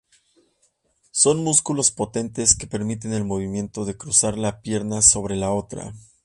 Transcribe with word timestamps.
Son 1.11 1.43
músculos 1.43 1.91
potentes 1.91 2.55
que 2.55 2.65
permiten 2.65 3.13
el 3.13 3.23
movimiento 3.23 3.85
de 3.85 3.97
cruzar 3.97 4.35
la 4.35 4.59
pierna 4.61 5.03
sobre 5.03 5.35
la 5.35 5.51
otra. 5.51 5.93